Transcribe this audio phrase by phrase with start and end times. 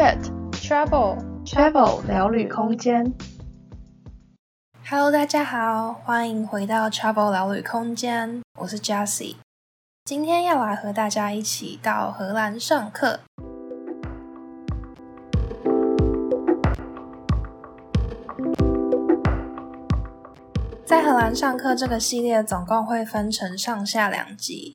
[0.00, 0.16] Chat
[0.52, 3.12] Travel Travel 聊旅空间。
[4.88, 9.36] Hello，大家好，欢迎回到 Travel 聊旅空间，我是 Jessie，
[10.06, 13.20] 今天要来和大家一起到荷兰上课。
[20.86, 24.74] 在荷兰上课这个系列总共会分成上下两集。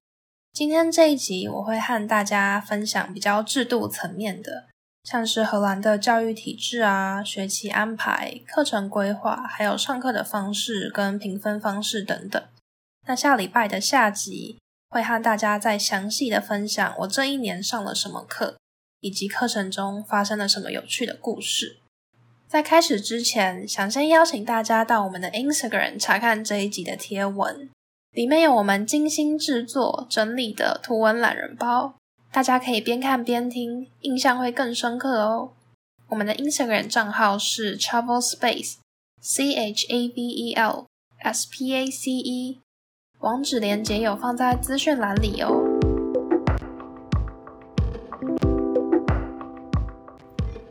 [0.53, 4.65] 今天这一集我会和大家分享比较制度层面的，
[5.05, 12.43] 像是荷兰的教育体制啊、学期安排、课程规划，还有上课的方式跟评分方式等等。
[13.07, 14.57] 那下礼拜的下集
[14.89, 18.57] 会和大家再详细的分享我这一年上了什么课，
[18.99, 21.77] 以及课程中发生了什么有趣的故事。
[22.47, 27.69] 在开始之前，想先邀请大家到我们的 Instagram 查看这一集的贴文。
[28.11, 31.95] 里面有我们精心制作整理的图文懒人包，
[32.35, 35.51] 大家可以边看边听，印象会更深刻哦。
[36.09, 40.85] 我们的 Instagram 账号是 Travel Space，C H A V E L
[41.19, 42.59] S P A C E，
[43.19, 45.63] 网址连接有放在资讯栏里哦。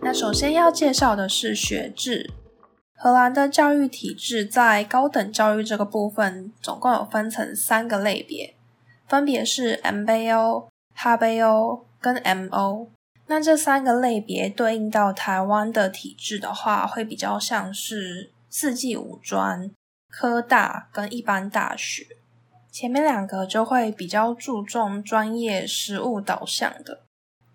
[0.02, 2.30] 那首先要介绍的是学制。
[2.94, 8.54] 荷兰的教育体制在高等教育这个部分，总共有分成三个类别，
[9.08, 12.88] 分别是 MBO、哈贝欧跟 MO。
[13.26, 19.70] 那这三个类别对应到台湾的体制的话，会比较像是四技五专、
[20.10, 22.06] 科大跟一般大学。
[22.70, 27.02] 前面两个就会比较注重专业实务导向的。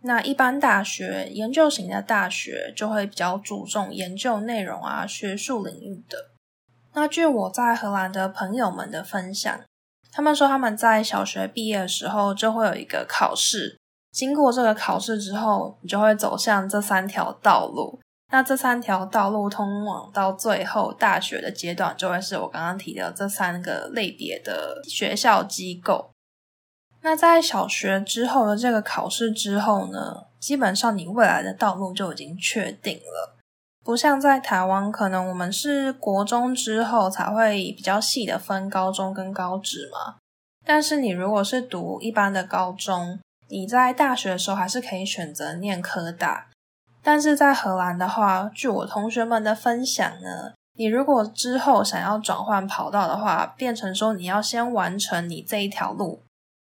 [0.01, 6.31] 那一般大学、研究型的大学就会比较注重研究内容啊、学术领域的。
[6.93, 9.61] 那据我在荷兰的朋友们的分享，
[10.20, 13.80] 他们说他们在小学毕业的时候就会有一个考试，
[14.12, 17.98] 经过这个考试之后，你就会走向这三条道路。
[18.30, 26.12] 那这三条道路通往到最后大学的阶段，就会是我刚刚提的这三个类别的学校机构。
[27.00, 33.38] 那在小学之后的这个考试之后呢，基本上你未来的道路就已经确定了，
[33.84, 40.17] 不像在台湾，可能我们是国中之后才会比较细的分高中跟高职嘛。
[40.66, 46.47] 但是你如果是读一般的高中，你在大学的时候还是可以选择念科大。
[47.01, 56.22] 但是在荷兰的话，据我同学们的分享呢，你如果之后想要转换跑道的话，变成说你要先完成你这一条路。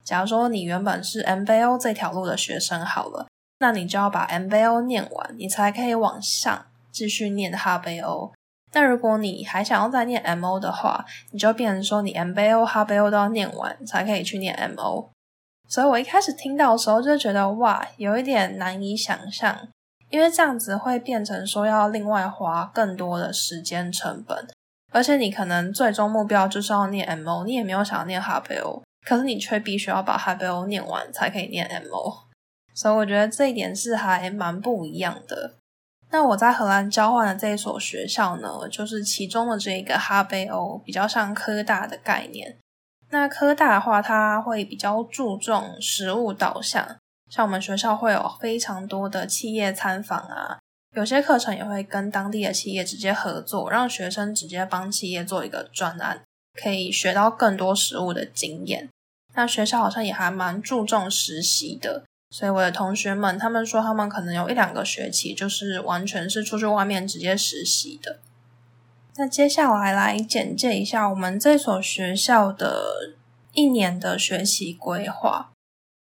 [0.05, 3.27] 假如说你原本是 MBO 这条路的学生好了，
[3.61, 8.33] 那你就要把 MBO 念完，你才可以往上继续念 HBO。
[8.73, 15.11] 那如果你还想要再念 MO 的话，你就变成说你 MBO、HBO 都要念完，才可以去念 MO。
[15.69, 19.69] 所以我一开始听到的时候就觉得哇，有一点难以想象，
[20.09, 24.49] 因为这样子会变成说要另外花更多的时间成本，
[24.93, 28.83] 而且你可能最终目标就是要念 MO，你也没有想要念 HBO。
[29.07, 32.25] 可是你却必须要把 HBO 念完才可以念 MO，
[32.75, 35.55] 所以我觉得这一点是还蛮不一样的。
[36.17, 42.57] 那我在荷兰交换的这一所学校呢，就是其中的这一个哈贝欧比较像科大的概念。
[43.11, 46.97] 那科大的话，它会比较注重实务导向，
[47.31, 50.59] 像我们学校会有非常多的企业参访啊，
[50.95, 56.23] 有些课程也会跟当地的企业直接合作，让学生直接帮企业做一个专案，
[56.59, 58.89] 可以学到更多实务的经验。
[59.35, 62.05] 那学校好像也还蛮注重实习的，
[62.37, 68.19] 所以我的同学们他们说他们可能有一两个学期就是完全是出去外面直接实习的。
[69.15, 73.15] 那接下来来简介一下我们这所学校的
[73.55, 75.51] 一年的学期规划。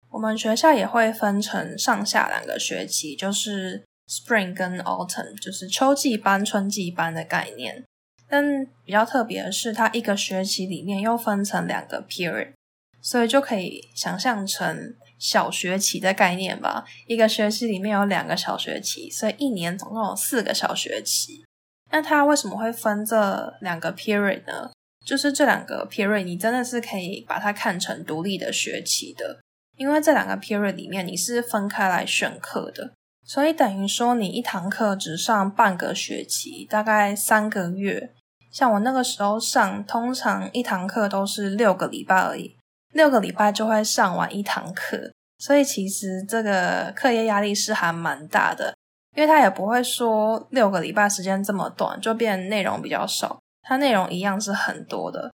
[0.10, 7.84] 我们学校也会分成上下两个学期，就是 Spring 跟 Autumn，就是秋季班、春季班的概念。
[8.28, 12.54] 但比较特别的是，它一个学期里面又分成两个 period。
[13.00, 21.46] 所以就可以想象成小学期的概念吧，一个学期里面有两个小学期，所以一年总共有四个小学期。
[21.92, 24.72] 那它为什么会分这两个 period 呢？
[25.06, 29.40] 就是这两个 period 你真的是可以把它看成独立的学期的，
[29.78, 38.14] 因为这两个 period 里面你是分开来选课的，所以等于说你一堂课只上半个学期，大概三个月。
[38.52, 42.55] 像我那个时候上，通常一堂课都是六个礼拜而已。
[42.96, 48.74] 六个礼拜就会上完一堂课，所以其实这个课业压力是还蛮大的，
[49.18, 55.30] 因为他也不会说六个礼拜时间这么短就变内容比较少，它内容一样是很多的。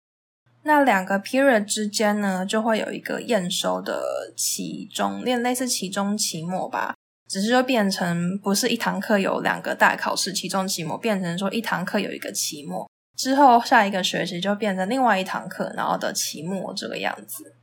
[0.62, 4.02] 那两个 period 之间呢，就会有一个验收的
[4.34, 6.94] 期中，练类似期中、期末吧，
[7.28, 12.88] 只是就变成不是一堂课有两个大考试，期中、期末，变成说一堂课有一个期末，
[13.20, 17.54] 之后下一个学期就变成另外一堂课，然后的期末这个样子。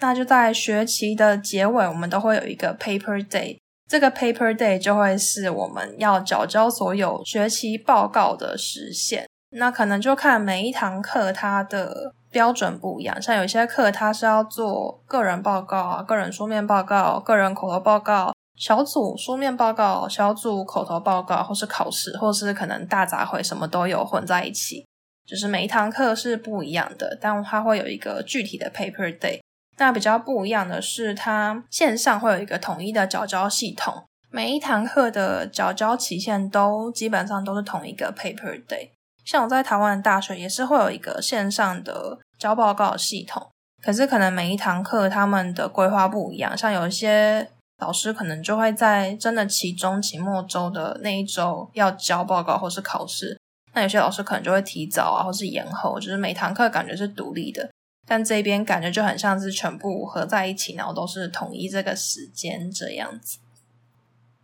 [0.00, 3.56] 那就在学期的结尾，我们都会有一个 paper day，
[3.88, 9.28] 这个 paper day 就会是我们要缴交所有学期报告的时限。
[9.50, 24.84] 那可能就看每一堂课它的标准不一样，像有些课它是要做个人报告啊、个人书面报告、个人口头报告、小组书面报告、小组口头报告，或是考试，或是可能大杂烩，什么都有混在一起。
[25.26, 29.40] 就是每一堂课是不一样的，但它会有一个具体的 paper day。
[29.76, 38.90] 那比较不一样的是，它线上会有一个统一的缴交系统，每一堂课的缴交期限都基本上都是同一个 paper day。
[39.24, 43.48] 像我在台湾的大学也是会有一个线上的交报告系统，
[43.82, 47.48] 可是可能每一堂课他们的规划不一样，像有一些
[47.78, 53.40] 老师可能就会在真的期中、期末周的那一周要交报告或是考试，
[53.74, 57.70] 那有些老师可能就会提早啊，或是延后，就是每堂课感觉是独立的，
[58.06, 63.38] 但这边感觉就很像是全部合在一起，然后都是统一这个时间这样子。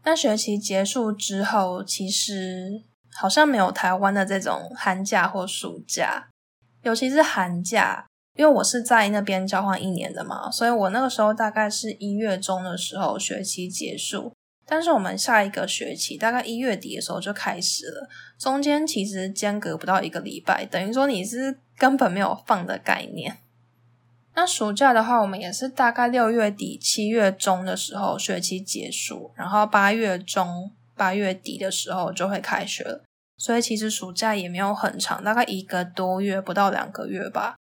[0.05, 2.83] 那学期结束之后，其实。
[3.13, 6.29] 好像没有台湾的这种寒假或暑假，
[6.83, 8.07] 尤其是寒假，
[8.39, 14.33] 因为我是在那边交换一年的嘛，所以我那个时候大概是一月中的时候学期结束，
[14.71, 18.09] 但是我们下一个学期大概一月底的时候就开始了，
[18.39, 23.39] 中间其实间隔不到一个礼拜，等于说你是根本没有放的概念。
[24.35, 30.71] 那暑假的话，我们也是大概六月底七月中的时候学期结束，然后八月中。
[30.97, 33.03] 八月底的时候就会开学了，
[33.39, 37.57] 所以其实暑假也没有很长，大概一个多月，不到两个月吧。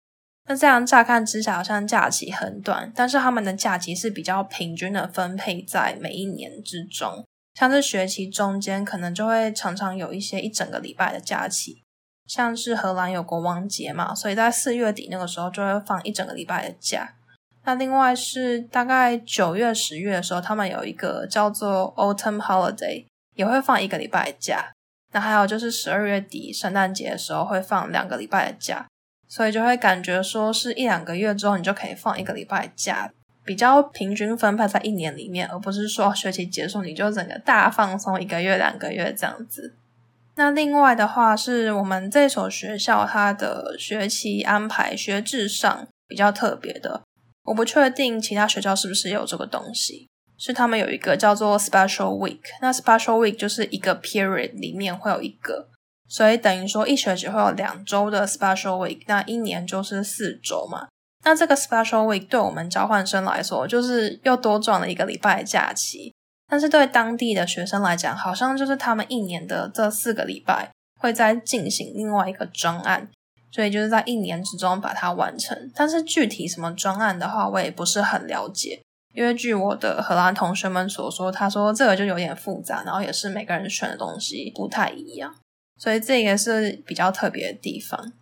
[0.47, 7.23] 那这样乍看之下好像假期很短，但是他们的假期是比较平均的分配在每一年之中。
[7.53, 11.83] 像是学期中间可能就会常常有一些一整个礼拜的假期，
[12.27, 17.15] 像是荷兰有国王节嘛，所以在四月底那个时候就会放一整个礼拜的假。
[17.63, 23.05] 那另外是大概九月、十月的时候，他们有一个叫做 Autumn Holiday。
[23.35, 24.71] 也会放一个礼拜的假，
[25.11, 28.87] 那还有就是十二月底圣诞节的时候会放两个礼拜的假，
[29.35, 33.11] 所以就会感觉说是一两个月之后你就可以放一个礼拜假，
[33.43, 39.75] 比较平均分配在一年里面，而不是说学期结束你就整个大放松一个月两个月这样子。
[40.35, 47.01] 那另外的话是我们这所学校它的学期安排学制上比较特别的，
[47.43, 50.07] 我不确定其他学校是不是有这个东西。
[50.37, 55.69] 是他们有一个叫做 Special Week，那 Special Week 就是一个 period 里面会有一个，
[56.07, 60.87] 所以等于说一学期会有两周的 Special Week，那一年就是四周嘛。
[61.23, 66.13] 那这个 Special Week 对我们交换生来说，就是又多赚了一个礼拜的假期，
[66.47, 70.69] 但是对当地的学生来讲，好像就是他们一年的这四个礼拜
[70.99, 73.09] 会再进行另外一个专案，
[73.51, 75.71] 所以就是在一年之中把它完成。
[75.73, 78.81] 但是具体什么专案的话，我也不是很了解。
[79.15, 85.33] 因为据我的荷兰同学们所说，他说这个就有点复杂，然后也是每个人选的东西不太一样，
[85.79, 88.13] 所以这个是比较特别的地方。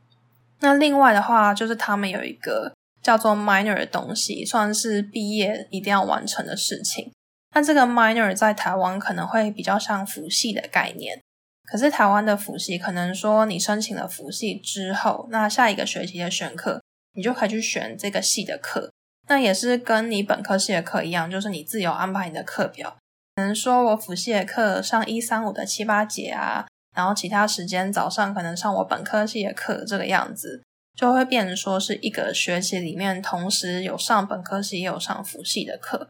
[0.59, 7.11] 那另外的话，就是他们有一个叫做 minor 的东西，算是毕业一定要完成的事情。
[7.55, 11.21] 那这个 minor 在台湾可能会比较像辅系的概念，
[11.65, 16.81] 可是台湾的辅系可能说你申请了辅系之后，那下一个学期的选课，
[17.13, 18.89] 你就可以去选这个系的课。
[19.27, 22.97] 那也是跟你本科系的课一样，就是你自由安排你的课表。
[23.35, 30.63] 可能说我辅系的课上一三五的七八节啊，然后其他时间早上可能上我本科系的课，这个样子
[30.95, 36.09] 就会变成说是一个学期里面同时有上本科系也有上辅系的课。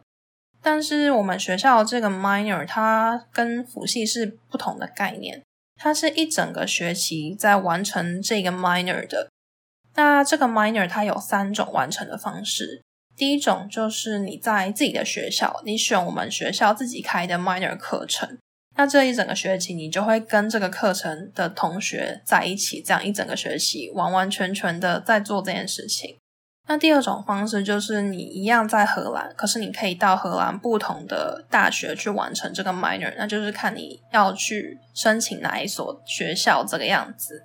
[0.61, 5.41] 但是我们学校这个 minor 它跟辅系是不同的概念，
[5.75, 9.29] 它是一整个学期在完成这个 minor 的。
[9.95, 12.81] 那这个 minor 它有三种完成的方式。
[13.15, 18.39] 第一种就是你在自己的学校，你选我们学校自己开的 minor 课程，
[18.75, 26.17] 那这一整个学期你就会跟这个课程的同学在一起，这样一整个学期完完全全的在做这件事情。
[26.67, 37.43] 那第二种方式就是你一样在荷兰，可是你可以到荷兰不同的大学去完成这个 minor，那就是看你要去申请哪一所学校这个样子。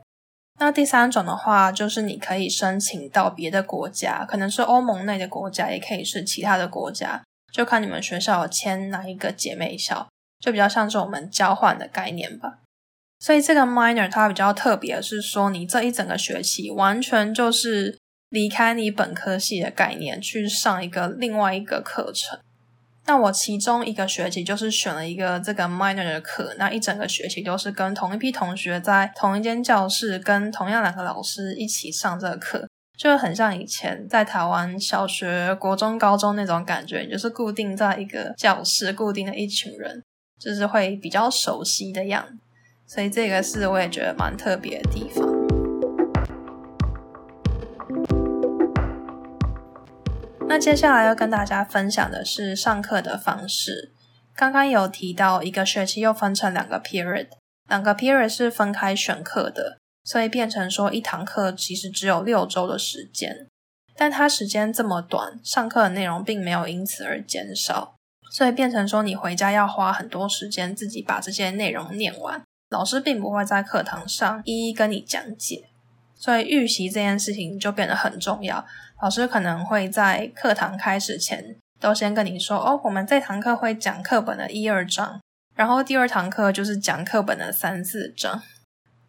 [0.60, 10.08] 那第三种的话，就是你可以申请到别的国家，可能是欧盟内的国家，也可以是其他的国家，就看你们学校签哪一个姐妹校，
[10.40, 12.58] 就比较像是我们交换的概念吧。
[13.20, 22.38] 所以这个 minor 它比较特别是说，你这一整个学期完全就是离开你本科系的概念，去上一个另外一个课程。
[23.06, 32.68] 那我其中一个学期就是选了一个这个 minor 的课，那一整个学期都是跟同一批同学在同一间教室，跟同样两个老师一起上这个课，
[32.98, 40.02] 就很像以前在台湾小学、国中、高中那种感觉，就是固定在一个教室，固定的一群人，
[40.38, 42.38] 就是会比较熟悉的样。
[42.86, 45.26] 所以这个是我也觉得蛮特别的地方。
[50.48, 53.92] 那接下来要跟大家分享的是上课的方式。
[54.34, 57.26] 刚刚有提到一个学期又分成两个 period，
[57.68, 63.46] 两个 period 是分开选课的，所以变成说一堂课其实只有六周的时间。
[63.94, 67.96] 但它时间这么短，上课的内容并没有因此而减少，
[68.30, 72.42] 所以变成说你回家要花很多时间自己把这些内容念完。
[72.70, 75.70] 老师并不会在课堂上一一跟你讲解，
[76.14, 78.64] 所以预习这件事情就变得很重要。
[79.00, 85.20] 老师可能会在课堂开始前都先跟你说：“哦，我们这堂课会讲课本的一二章，
[85.54, 88.42] 然后第二堂课就是讲课本的三四章。”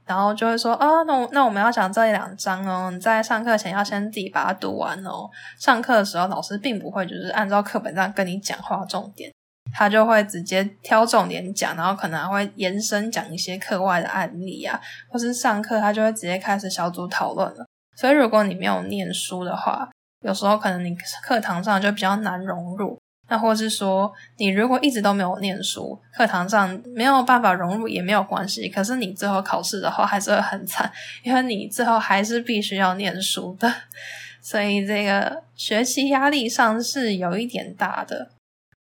[0.09, 5.29] 然后就会说：“哦，那我那我们要讲这两章哦，你在上课前要先自己把它读完哦。”
[5.61, 9.31] 上课的时候，老师并不会就是按照课本上跟你讲话重点，
[9.71, 17.63] 他就会直接挑重点讲，然后可能还会延伸讲一些课外的案例啊，或是上课他就会直接开始小组讨论了。
[17.95, 19.87] 所以，如果你没有念书的话，
[20.25, 22.99] 有时候可能你课堂上就比较难融入。
[23.29, 28.67] 那或是说，你如果一直都没有念书，课堂上没有办法融入也没有关系。
[28.67, 30.91] 可是你最后考试的话，还是会很惨，
[31.23, 33.71] 因为你最后还是必须要念书的。
[34.41, 38.31] 所以，这个学习压力上是有一点大的。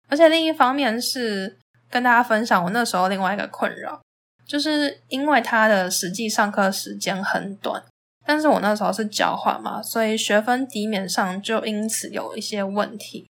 [0.08, 1.58] 而且另一方面是
[1.90, 4.00] 跟大家分享我那时候另外一个困扰，
[4.46, 7.82] 就是因为他的实际上课时间很短。
[8.24, 13.26] 但是我那时候是交换嘛，所以学分抵免上就因此有一些问题。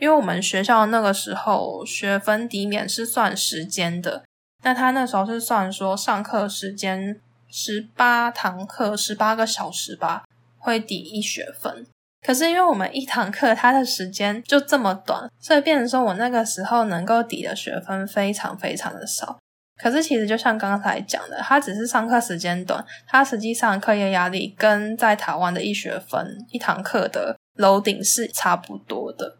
[0.00, 4.24] 因为我们学校那个时候学分抵免是算时间的，
[4.64, 10.24] 那他那时候是算说上课时间十八堂课十八个小时吧，
[10.58, 11.86] 会抵一学分。
[12.26, 19.38] 可是因为我们一堂课它的时间就这么短，所以变成说我那个时候能够抵的学分非常非常的少。
[19.82, 29.38] 可是其实就像刚才讲的，他只是上课时间短，他实际上课业压力跟在台湾的一学分一堂课的楼顶是差不多的，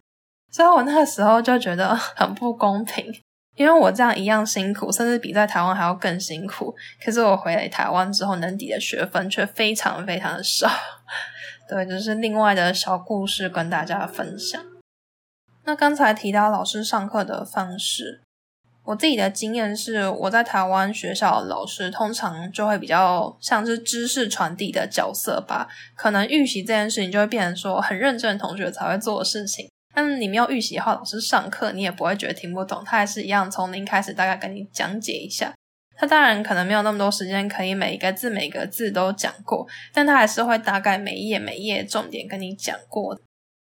[0.51, 3.05] 所以我那个时候就觉得 很不公平，
[3.57, 10.69] 因为我这样一样辛苦，甚至比在台湾还要更辛苦，可是我回来台湾之后能抵的学分却非常非常的少，
[11.69, 14.61] 对，就是另外的小故事跟大家分享。
[15.65, 18.23] 那刚才提到老师上课的方式。
[18.83, 29.69] 我自己的经验是，我在台湾学校老师通常就会比较像是知识传递的角色吧，可能预习这件事情就会变成说很认真的同学才会做的事情。
[30.01, 35.53] 但你没有预习的话，老师上课你也不会觉得听不懂，他还是一样从零开始大概跟你讲解一下。
[35.97, 43.21] 他当然可能没有那么多时间可以每一个字每一个字都讲过，但他还是会大概每一页每一页重点跟你讲过。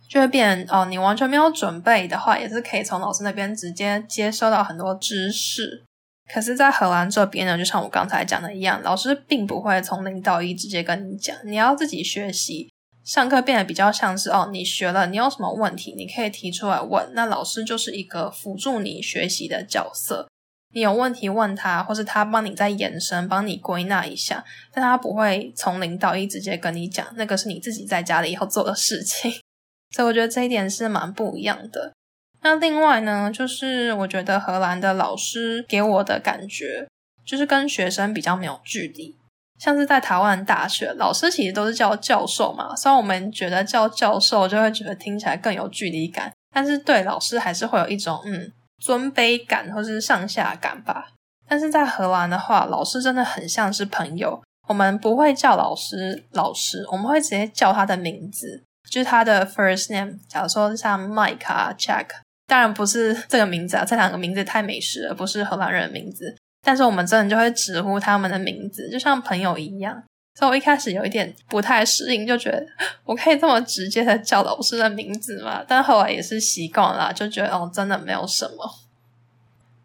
[0.07, 5.83] 就会变哦，你完全没有准备的话，也是可以从老师那边直接接收到很多知识。
[6.31, 12.69] 可是，在荷兰这边呢，就像我刚才讲的一样，老师并不会从零到一直接跟你讲，你要自己学习。
[13.07, 20.27] 上课变得比较像是哦，你学了，你有什么问题，你可以提出来问，那老师就是一个辅助你学习的角色。
[20.73, 29.31] 你有问题问他，或是他帮你再延伸，帮你归纳一下，但他不会从零到一直接跟你讲，那个是你自己在家里以后做的事情。
[29.95, 31.93] 所以我觉得这一点是蛮不一样的。
[32.41, 36.85] 那另外呢，就是我觉得荷兰的老师给我的感觉，
[37.25, 39.15] 就是跟学生比较没有距离。
[39.59, 51.09] 像是在台湾大学，老师其实都是叫教授嘛，虽然我们觉得叫教授就会觉得听起来更有距离感，但是对老师还是会有一种嗯尊卑感或是上下感吧。
[51.49, 58.63] 但是在荷兰的话，老师真的很像是朋友，我们不会叫老师老师，我们会直接叫他的名字。
[58.89, 62.05] 就是他的 first name，假如说像 Mike 啊、Jack，
[62.45, 66.36] 当然不是这个名字啊，这两个名字太美式了，不是荷兰人的名字。
[66.67, 70.03] 但是我们真的就会直呼他们的名字，就像朋友一样。
[70.35, 72.61] 所以我一开始有一点不太适应，就觉得
[73.05, 75.63] 我可以这么直接的叫老师的名字吗？
[75.65, 78.69] 但后来也是习惯了，就觉得哦，真的没有什么。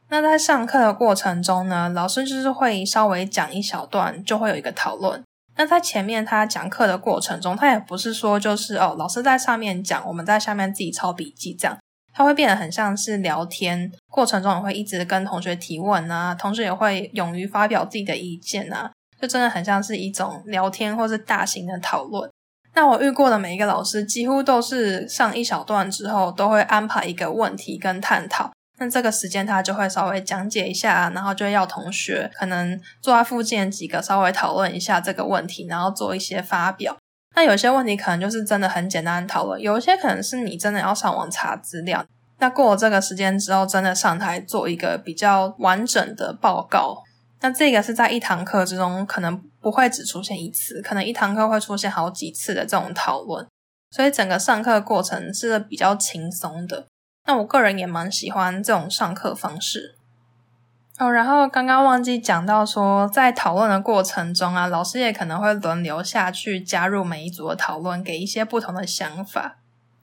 [0.09, 5.23] 那在上课的过程中呢，老师就是会稍微讲一小段，就会有一个讨论。
[5.57, 11.79] 那在前面他讲课的过程中，他也不是说就是哦，老师在上面讲，我们在下面自己抄笔记这样，
[12.13, 18.91] 他会变得很像是聊天，过程中也会一直跟同学提问啊，同时也会勇于发表自己的意见啊，
[19.21, 22.31] 就真的很像是一种聊天或是大型的讨论。
[22.75, 28.51] 那我遇过的每一个老师，几乎都是上一小段之后，都会安排一个问题跟探讨。
[28.79, 36.97] 那这个时间他就会稍微讲解一下，然后就要同学可能坐在附近几个稍微讨论一下这个问题，然后做一些发表。
[37.35, 42.05] 那有些问题可能就是真的很简单讨论，有一些可能是你真的要上网查资料。
[42.39, 47.03] 那过了这个时间之后，真的上台做一个比较完整的报告。
[47.41, 53.47] 那这个是在一堂课之中，可能不会只出现一次，可能一堂课会出现好几次的这种讨论，
[53.91, 56.87] 所以整个上课过程是比较轻松的。
[57.27, 59.97] 那我个人也蛮喜欢这种上课方式。
[60.99, 69.57] 哦，然后刚刚忘记讲到说，在讨论的过程中啊，老师也可能会轮流下去加入每一组的讨论，给一些不同的想法。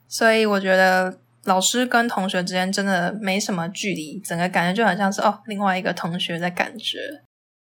[0.08, 6.98] 所以我觉得老师跟同学之间真的没什么距离，整个感觉就很像是哦，另外一个同学的感觉。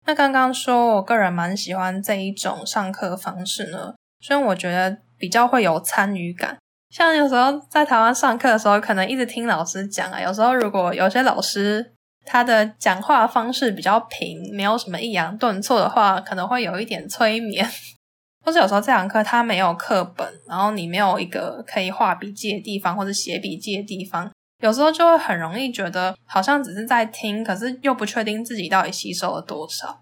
[0.05, 6.57] 那刚刚说，我个人蛮喜欢这一种上课方式呢，虽然我觉得比较会有参与感。
[6.89, 11.91] 像有时候在台湾上课的时候，可能一直听老师讲啊，有时候如果有些老师
[12.27, 17.67] 他的讲话方式比较平，没有什么抑扬顿挫的话，可能会有一点催眠。
[18.45, 24.29] 或者有时候这堂课他没有课本，然后你没有一个可以画笔记的地方，或者写笔记的地方。
[24.63, 29.99] 有时候就会很容易觉得好像只是在听，可是又不确定自己到底吸收了多少。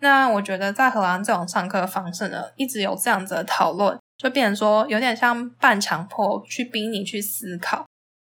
[0.00, 7.84] 那我觉得在荷兰这种上课方式呢，一直有这样子的讨论，就变成说有点像半强迫去逼你去思考。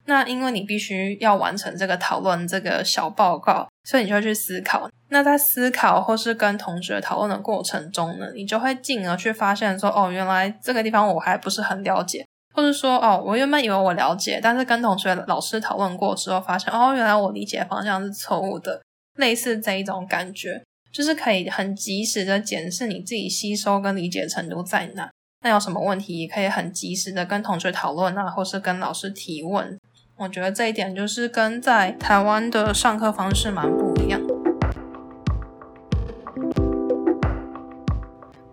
[0.08, 4.88] 那因为你必须要完成这个讨论这个小报告，所以你就会去思考。
[5.10, 12.24] 那在思考或是跟同学讨论的过程中呢，你就会进而去发现说，哦，原来这个地方我还不是很了解。
[12.54, 18.80] 或者说，哦，我原本以为我了解，但是跟同学、老师讨论过之后，发现，哦，原来我理解方向是错误的。
[19.16, 25.08] 类似这一种感觉，就是可以很及时的检视你自己吸收跟理解程度在哪。
[25.42, 29.78] 那有什么问题，也可以很及时的跟同学讨论啊，或是跟老师提问。
[30.20, 34.20] 我觉得这一点就是跟在台湾的上课方式蛮不一样。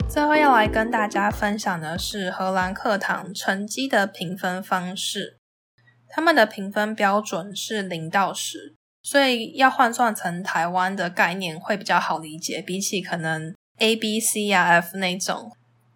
[0.07, 5.39] 最后要来跟大家分享的是荷兰课堂成绩的评分方式。
[6.07, 15.51] 他们的评分标准是零到十，所以要换算成台湾的概念会比较好理解，比起可能 A、B、C 啊、F 那种。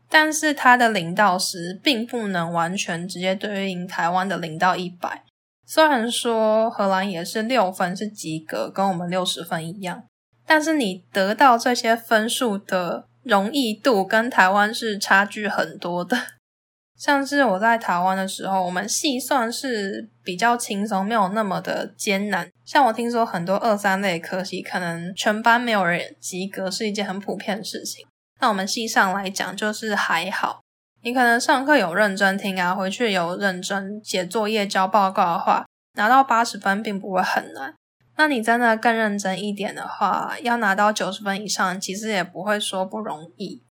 [0.10, 5.24] 但是它的零到十并不能完全直接对应台湾的零到一百。
[5.70, 10.04] 虽然说荷兰也是六分是及格，跟我们六十分一样，
[10.48, 13.06] 但是你得到这些分数的。
[13.22, 16.18] 容易度跟台湾是差距很多的，
[16.98, 22.50] 像是我在台湾的时候，我们细算是比较轻松，没有那么的艰难。
[22.66, 28.08] 像我听说很多二三类科系，可能全班没有人及格是一件很普遍的事情。
[28.40, 30.62] 那我们系上来讲，就是还好，
[31.02, 37.74] 你可能上课有认真听啊，回去有认真写作业、交报告的话，拿到八十分并不会很难。
[38.18, 43.64] 那你真的更认真一点的话，要拿到九十分以上，其实也不会说不容易。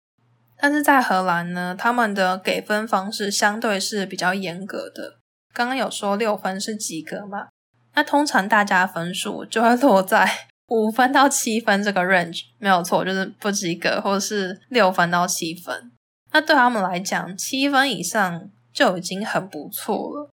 [0.58, 5.18] 但是在荷兰呢，他们的给分方式相对是比较严格的。
[5.54, 7.48] 刚刚有说六分是及格嘛？
[7.94, 10.28] 那通常大家分数就会落在
[10.70, 15.92] 五分到七分这个 range，没有错，就是不及格，或者是六分到七分。
[16.38, 20.30] 那对他们来讲，七分以上就已经很不错了。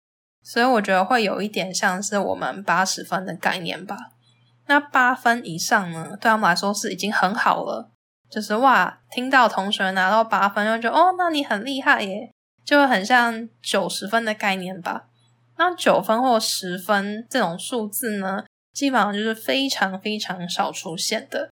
[0.42, 3.98] 所以我觉得会有一点像是我们八十分的概念吧。
[4.66, 7.90] 那八分以上呢，对他们来说是已经很好了。
[8.30, 12.32] 就是哇，听到同学拿到八分，就觉得哦，那你很厉害耶，
[12.64, 15.04] 就会很像九十分的概念吧。
[15.58, 21.50] 那九分或十分这种数字呢，基本上就是非常非常少出现的。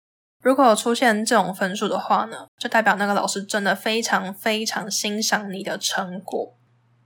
[0.46, 6.56] 如果出现这种分数的话呢，就代表那个老师真的非常非常欣赏你的成果。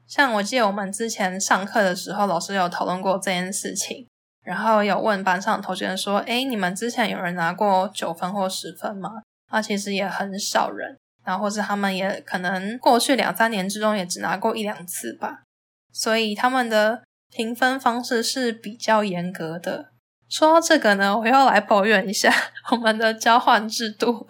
[0.06, 4.06] 像我记得我们之前上课的时候，老师有讨论过这件事情，
[4.44, 15.44] 然后有问班上同学说：“诶，你们之前有人拿过九分或十分吗？”啊，其实也很少人，然后或是他们也可能过去两三年之中也只拿过一两次吧。
[15.90, 19.86] 所以他们的评分方式是比较严格的。
[20.30, 22.32] 说到这个呢，我又来抱怨一下
[22.70, 24.26] 我们的交换制度。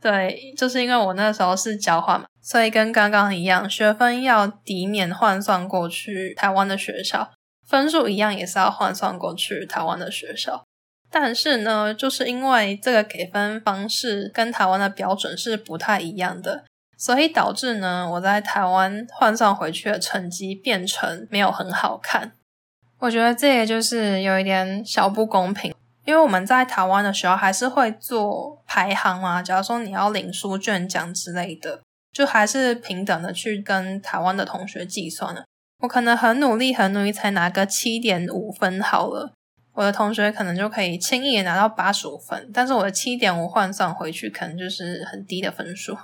[0.00, 7.32] 对，就是因为我那时候是交换嘛，所以跟刚刚一样，学分要抵免换算过去台湾的学校，
[7.66, 10.62] 分数一样也是要换算过去台湾的学校。
[11.10, 16.64] 但是呢，就是因为这个给分方式跟台湾的标准是不太一样的，
[16.96, 22.32] 所以导致呢，我在台湾换算回去的成绩变成没有很好看。
[22.98, 25.74] 我觉得这也就是有一点小不公平。
[26.04, 31.80] 因为我们在台湾的时候还是会做排行嘛，假如说你要领书卷奖之类的，
[32.12, 35.44] 就还是平等的去跟台湾的同学计算了。
[35.80, 39.32] 我可能很努力，很努力才拿个七点五分好了，
[39.74, 45.98] 我的同学可能就可以轻易拿到八十五分，但是我的七点五换算回去，可能就是很低的分数。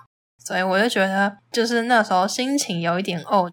[0.45, 3.49] 所以我就觉得，就是那时候心情有一点哦，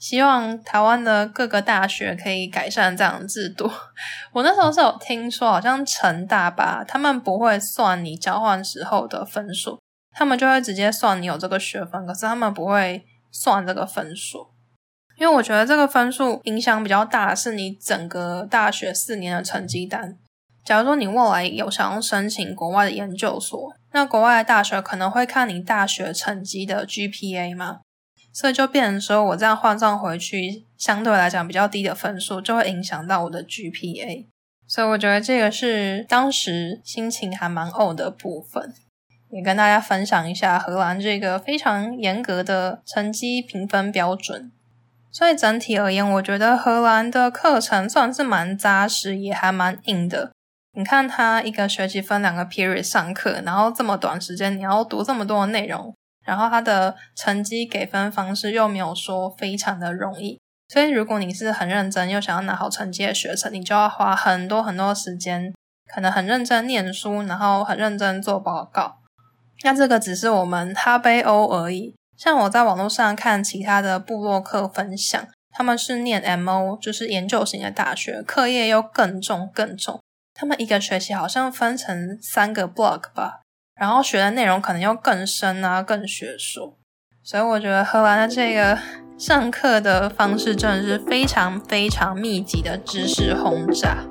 [0.00, 3.70] 希望台湾的各个大学可以改善这样的制度。
[4.32, 9.78] 我那时候是有听说，好像成大吧，他们不会算你交换时候的分数，
[10.12, 14.48] 他们就会直接算你有这个学分，可是他们不会算这个分数，
[15.18, 20.16] 因为我觉得这个分数影响比较大，是你整个大学四年的成绩单。
[20.64, 27.80] 假如说你未来有想要申请国外的研究所，那国外的大学可能会看你大学成绩的 GPA 嘛，
[28.32, 34.26] 所以就变成说我这样换算回去，相对来讲比较低的分数，就会影响到我的 GPA。
[34.66, 38.72] 所以我觉得这个是当时心情还蛮怄的部分，
[39.30, 44.52] 也跟大家分享一下荷兰这个非常严格的成绩评分标准。
[45.10, 50.30] 所以整体而言，我觉得荷兰的课程算是蛮扎实，也还蛮硬的。
[50.76, 55.92] 你看，他一个学期分两个 period 上课，然后这么短时间你要读这么多的内容，
[56.30, 60.38] 然后他的成绩给分方式又没有说非常的容易，
[60.68, 65.52] 所以如果你是很认真又想要拿好成绩的学生，你就要花很多很多时间，
[65.92, 68.98] 可能很认真念书，然后很认真做报告。
[69.64, 71.96] 那这个只是我们哈贝欧而已。
[72.16, 79.98] 像我在网络上看其他的部落客分享，他们是念 MO，就是研究型的大学，课业又更重更重。
[80.32, 83.40] 他们一个学期好像分成三个 block 吧，
[83.80, 86.76] 然后学的内容可能又更深啊，更学术。
[87.22, 88.78] 所以我觉得荷兰的这个
[89.16, 94.04] 上课的方式真的是非常非常密集的知识轰炸。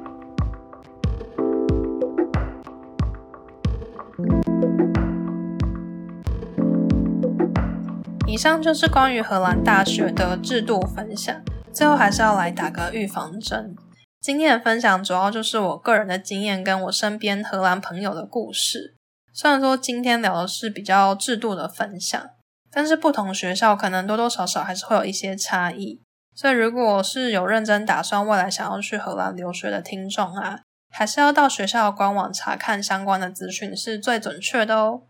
[8.25, 11.39] 以上就是关于荷兰大学的制度分享，
[11.71, 13.75] 最后还是要来打个预防针。
[14.19, 18.95] 今天的分享主要就是我个人的经验，跟我身边荷兰朋友的故事。
[19.33, 22.29] 虽然说今天聊的是比较制度的分享，
[22.71, 26.01] 但是不同学校可能多多少少还是会有一些差异。
[26.35, 35.01] 所以，如果是有认真打算未来想要去荷兰留学的听众啊，还是要到学校的官网查看相关的资讯是最准确的哦。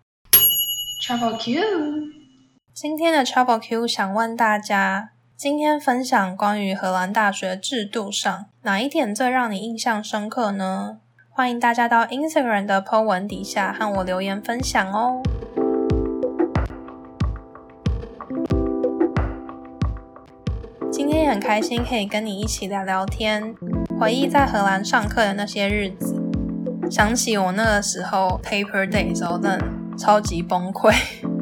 [1.06, 1.62] Travel Q，
[2.74, 5.12] 今天的 Travel Q 想问大家。
[5.38, 11.00] 今天分享关于荷兰大学制度上哪一点最让你印象深刻呢？
[11.40, 15.22] 欢迎大家到 Instagram 的 po 文底下和我留言分享哦。
[20.92, 23.56] 今天也很开心可以跟你一起聊聊天，
[23.98, 26.22] 回忆在荷兰上课的那些日子，
[26.92, 29.66] 想起我那个时候 Paper Day 的时候，真的
[29.98, 30.94] 超级崩溃。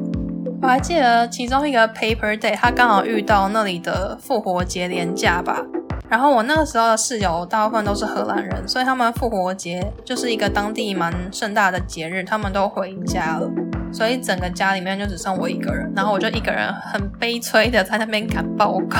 [0.61, 5.65] 我还记得其中一个 Paper Day，他刚好遇到那里的复活节连假吧。
[6.09, 13.49] 然后我那个时候的室友大部分都是荷兰人，所以他们复活节就是一个当地蛮盛大的节日，他们都回家了，
[13.91, 15.91] 所以整个家里面就只剩我一个人。
[15.95, 18.97] 然后我就一个人很悲催的在那边赶报告。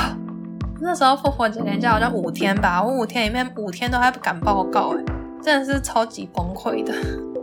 [0.80, 5.04] 那时候复活节连假好像五天吧，我五天里面五天都还不敢报告，诶，
[5.42, 6.92] 真的是超级崩溃的。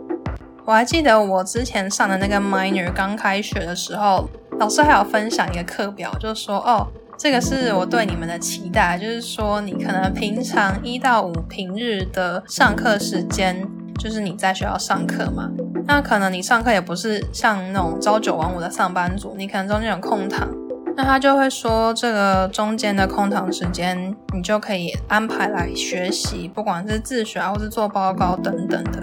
[0.64, 6.86] 我还记得我之前上的那个 minor 刚开学的时候，老师还有分享一个课表，就是说哦，
[7.18, 13.66] 这个是我对你们的期待，就是说你可能平常一到五平日的上课时间，
[13.98, 15.50] 就是你在学校上课嘛，
[15.86, 20.46] 那可能你上课也不是像那种朝九晚五的上班族，你可能中间有空堂，
[20.94, 29.02] 那他就会说这个中间的空堂时间，你就可以安排来学习，不管是自学，或是做报告等等的。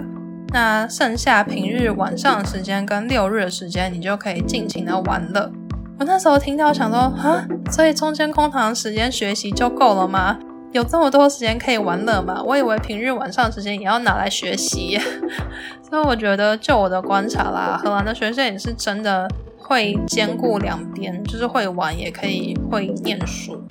[0.52, 5.50] 那剩下平日晚上的时间跟六日的时间，你就可以尽情的玩乐。
[5.98, 10.38] 我那时候听到想说，啊，所以中间空堂时间学习就够了吗？
[10.72, 12.42] 有这么多时间可以玩乐吗？
[12.44, 14.98] 我以为平日晚上时间也要拿来学习。
[15.88, 23.62] 所以我觉得，就我的观察啦，荷兰的学生也是真的会兼顾两边，就是会玩也可以会念书。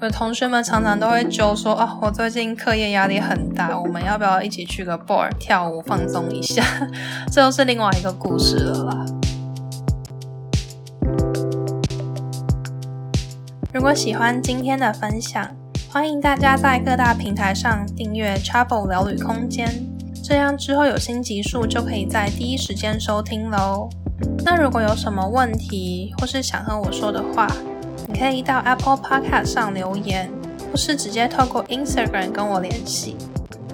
[0.00, 6.64] 我的同学们常常都会揪说啊，我最近课业压力很大，我们要不要一起去个 bar 跳舞放松一下？
[7.30, 9.04] 这又是另外一个故事了啦。
[13.82, 15.44] 如果喜欢今天的分享，
[15.90, 19.68] 欢迎大家在各大平台上订阅 Travel 聊旅空间，
[20.22, 23.90] 这样之后有新集数就可以在第一时间收听喽。
[24.44, 27.48] 那如果有什么问题或是想和我说的话，
[28.06, 30.30] 你可以到 Apple Podcast 上留言，
[30.70, 33.16] 或是直接透过 Instagram 跟我联系。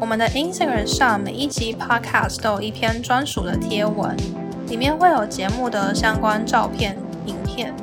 [0.00, 4.16] 我们的 Instagram 上每一集 Podcast 都有一篇专属的贴文，
[4.68, 7.74] 里面会有节目的相关照片影片，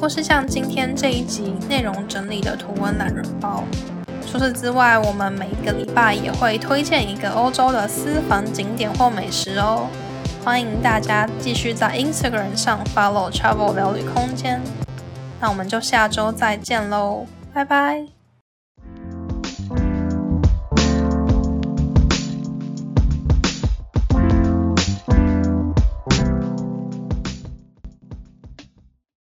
[0.00, 3.62] 或是像今天这一集内容整理的图文懒人包。
[4.26, 9.88] 除此之外，我们每一个礼拜也会推荐一个欧洲的私房景点或美食哦。
[10.42, 14.60] 欢迎大家继续在 Instagram 上 follow Travel 聊旅空间。
[15.40, 18.19] 那我们就下周再见喽，拜拜。